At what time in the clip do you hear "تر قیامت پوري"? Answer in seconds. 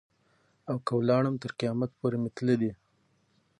1.43-2.17